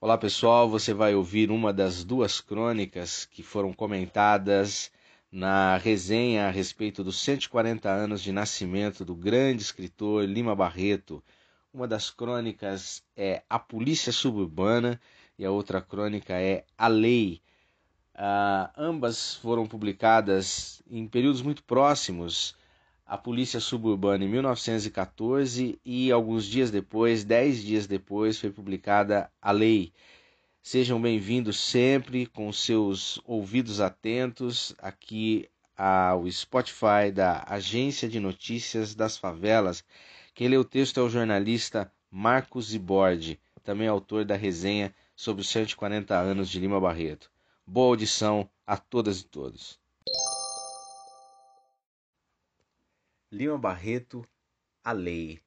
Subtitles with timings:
[0.00, 4.90] Olá pessoal, você vai ouvir uma das duas crônicas que foram comentadas
[5.30, 11.22] na resenha a respeito dos 140 anos de nascimento do grande escritor Lima Barreto.
[11.72, 15.00] Uma das crônicas é A Polícia Suburbana
[15.38, 17.42] e a outra crônica é A Lei.
[18.14, 22.54] Uh, ambas foram publicadas em períodos muito próximos
[23.06, 29.50] a Polícia Suburbana em 1914 e alguns dias depois, dez dias depois, foi publicada a
[29.50, 29.92] lei.
[30.62, 39.16] Sejam bem-vindos sempre com seus ouvidos atentos aqui ao Spotify da Agência de Notícias das
[39.16, 39.82] Favelas.
[40.34, 45.48] Quem lê o texto é o jornalista Marcos Zibordi, também autor da resenha sobre os
[45.48, 47.31] 140 anos de Lima Barreto.
[47.64, 49.80] Boa audição a todas e todos.
[53.30, 54.26] Lima Barreto,
[54.82, 55.40] a lei.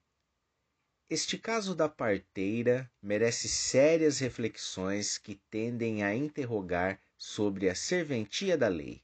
[1.10, 8.70] Este caso da parteira merece sérias reflexões que tendem a interrogar sobre a serventia da
[8.70, 9.04] lei.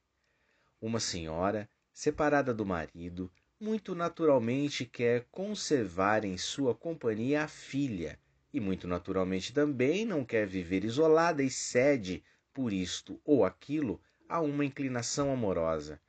[0.82, 8.18] Uma senhora, separada do marido, muito naturalmente quer conservar em sua companhia a filha,
[8.54, 14.40] e muito naturalmente também não quer viver isolada e cede, por isto ou aquilo, a
[14.42, 16.02] uma inclinação amorosa.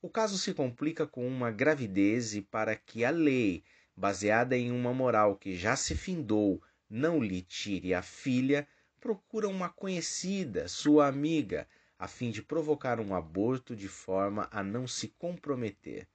[0.00, 3.64] O caso se complica com uma gravidez e para que a lei,
[3.96, 8.68] baseada em uma moral que já se findou, não lhe tire a filha,
[9.00, 11.66] procura uma conhecida, sua amiga,
[11.98, 16.06] a fim de provocar um aborto de forma a não se comprometer.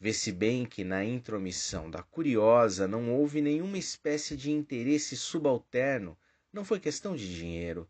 [0.00, 6.18] Vê-se bem que na intromissão da curiosa não houve nenhuma espécie de interesse subalterno,
[6.52, 7.88] não foi questão de dinheiro.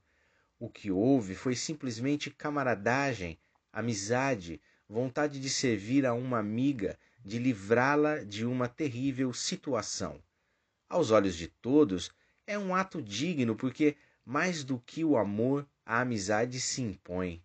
[0.64, 3.36] O que houve foi simplesmente camaradagem,
[3.72, 10.22] amizade, vontade de servir a uma amiga, de livrá-la de uma terrível situação.
[10.88, 12.12] Aos olhos de todos,
[12.47, 17.42] é um ato digno porque, mais do que o amor, a amizade se impõe.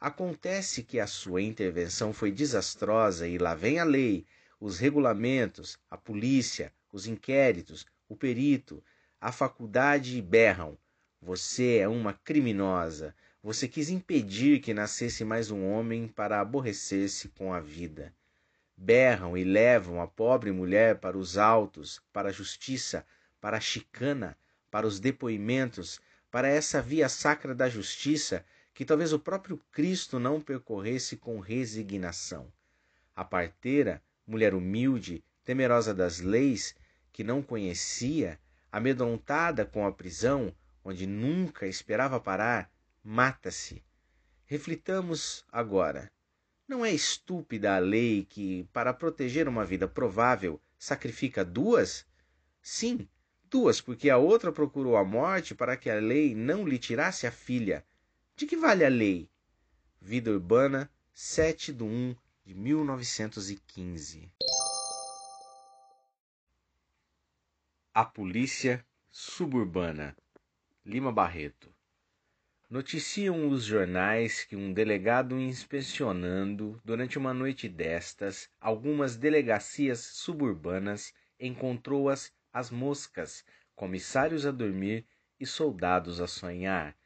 [0.00, 4.24] Acontece que a sua intervenção foi desastrosa e lá vem a lei,
[4.58, 8.82] os regulamentos, a polícia, os inquéritos, o perito,
[9.20, 10.78] a faculdade berram:
[11.26, 17.52] Você é uma criminosa, você quis impedir que nascesse mais um homem para aborrecer-se com
[17.52, 18.14] a vida.
[18.76, 23.04] Berram e levam a pobre mulher para os autos, para a justiça,
[23.40, 24.38] para a chicana,
[24.70, 26.00] para os depoimentos,
[26.30, 32.52] para essa via sacra da justiça que talvez o próprio Cristo não percorresse com resignação.
[33.16, 36.72] A parteira, mulher humilde, temerosa das leis,
[37.12, 38.38] que não conhecia,
[38.70, 40.54] amedrontada com a prisão,
[40.86, 42.70] onde nunca esperava parar,
[43.02, 43.82] mata-se.
[44.44, 46.12] Reflitamos agora.
[46.68, 52.06] Não é estúpida a lei que, para proteger uma vida provável, sacrifica duas?
[52.62, 53.08] Sim,
[53.50, 57.32] duas, porque a outra procurou a morte para que a lei não lhe tirasse a
[57.32, 57.84] filha.
[58.36, 59.28] De que vale a lei?
[60.00, 62.14] Vida Urbana, 7 de 1
[62.44, 64.30] de 1915.
[67.92, 70.16] A Polícia Suburbana
[70.88, 71.68] Lima Barreto
[72.70, 82.32] Noticiam os jornais que um delegado inspecionando, durante uma noite destas, algumas delegacias suburbanas, encontrou-as
[82.52, 83.44] as moscas,
[83.74, 85.04] comissários a dormir
[85.40, 86.96] e soldados a sonhar.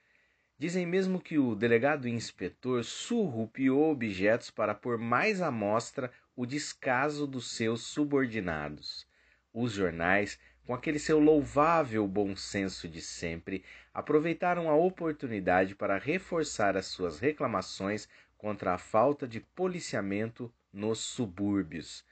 [0.58, 7.26] Dizem mesmo que o delegado inspetor surrupiou objetos para pôr mais à mostra o descaso
[7.26, 9.06] dos seus subordinados.
[9.54, 10.38] Os jornais
[10.70, 17.18] com aquele seu louvável bom senso de sempre, aproveitaram a oportunidade para reforçar as suas
[17.18, 18.08] reclamações
[18.38, 22.04] contra a falta de policiamento nos subúrbios.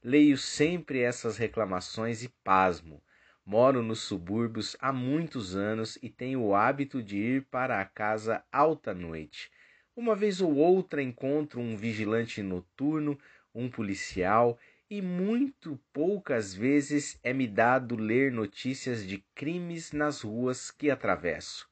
[0.00, 3.02] Leio sempre essas reclamações e pasmo.
[3.44, 8.44] Moro nos subúrbios há muitos anos e tenho o hábito de ir para a casa
[8.52, 9.50] alta noite.
[9.96, 13.18] Uma vez ou outra encontro um vigilante noturno,
[13.52, 14.56] um policial
[14.90, 21.68] e muito poucas vezes é-me dado ler notícias de crimes nas ruas que atravesso.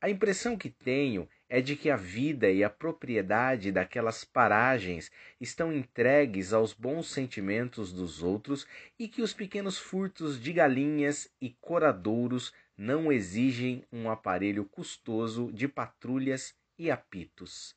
[0.00, 5.72] A impressão que tenho é de que a vida e a propriedade daquelas paragens estão
[5.72, 8.66] entregues aos bons sentimentos dos outros
[8.98, 15.68] e que os pequenos furtos de galinhas e coradouros não exigem um aparelho custoso de
[15.68, 17.76] patrulhas e apitos.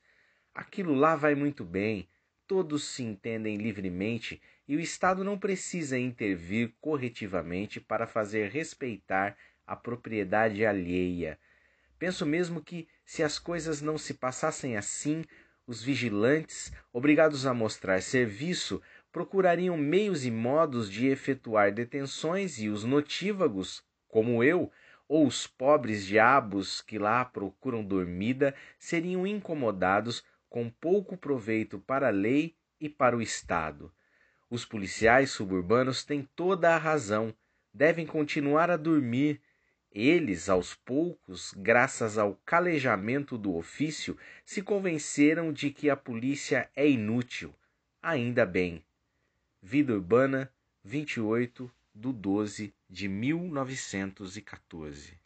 [0.53, 2.07] Aquilo lá vai muito bem,
[2.47, 9.75] todos se entendem livremente e o Estado não precisa intervir corretivamente para fazer respeitar a
[9.75, 11.39] propriedade alheia.
[11.99, 15.23] Penso mesmo que, se as coisas não se passassem assim,
[15.65, 18.81] os vigilantes, obrigados a mostrar serviço,
[19.11, 24.71] procurariam meios e modos de efetuar detenções e os notívagos, como eu,
[25.07, 32.11] ou os pobres diabos que lá procuram dormida, seriam incomodados com pouco proveito para a
[32.11, 33.93] lei e para o Estado.
[34.53, 37.33] Os policiais suburbanos têm toda a razão,
[37.73, 39.41] devem continuar a dormir.
[39.91, 44.15] Eles, aos poucos, graças ao calejamento do ofício,
[44.45, 47.51] se convenceram de que a polícia é inútil.
[47.99, 48.85] Ainda bem.
[49.59, 50.53] Vida Urbana,
[50.83, 55.17] 28 de 12 de 1914.